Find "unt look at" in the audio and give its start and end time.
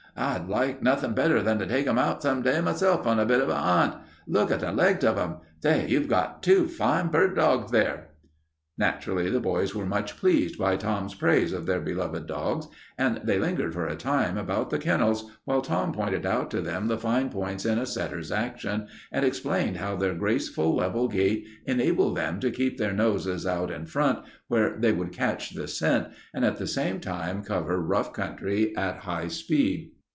3.55-4.59